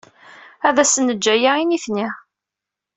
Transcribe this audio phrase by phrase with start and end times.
[0.67, 2.07] Ad asen-neǧǧ aya i nitni.